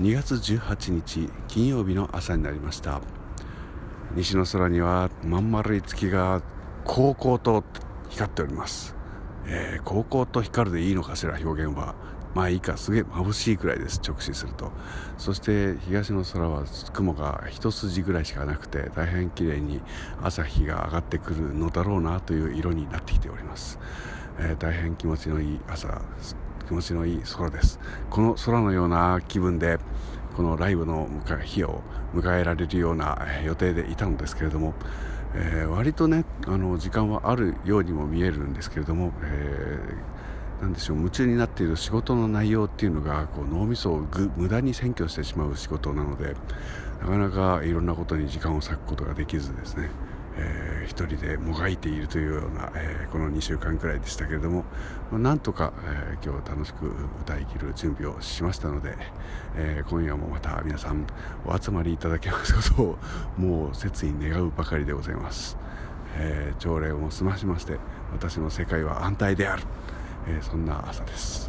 [0.00, 3.00] 2月18日金曜日の朝になりました。
[4.16, 6.42] 西の空にはまん丸い月が
[6.84, 7.62] 高々と
[8.08, 8.94] 光っております、
[9.46, 11.94] えー、高々と光るでいいのかしら表現は。
[12.34, 14.72] まあいいかすげえ眩しいくらいです直視すると。
[15.16, 19.80] そして東の空は雲が一筋ぐらいしかなくて大変綺麗に
[20.20, 23.78] 朝日が上がってくるのだろうなという色になってきております、
[24.40, 26.02] えー、大変気持ちのいい朝
[26.66, 27.78] 気持ちのいい空です。
[28.10, 29.78] この空のような気分で
[30.36, 31.08] このライブの
[31.44, 31.82] 日を
[32.14, 34.74] 迎えられるような予定でいたのですけれども、
[35.34, 40.14] えー、割とねあの時間はあるようにも見えるんですけれども、えー
[40.72, 44.06] でしょう夢中になっている仕事の内容っていうのがこう脳みそを
[44.36, 46.34] 無駄に占拠してしまう仕事なので
[47.00, 49.90] なかなかいろんなことに時間を割くことができずですね、
[50.36, 54.64] えー、一人でもがいているというような、えー、この2週間くらいでしたけれども、
[55.10, 56.86] まあ、なんとか、えー、今日楽しく
[57.20, 58.96] 歌い切る準備をしましたので、
[59.56, 61.06] えー、今夜もまた皆さん
[61.46, 62.98] お集まりいただけますことを
[63.36, 65.56] もう切に願うばかりでございます、
[66.16, 67.78] え、朝礼を済ましまして
[68.12, 69.62] 私の世界は安泰である。
[70.26, 71.43] え、そんな朝です。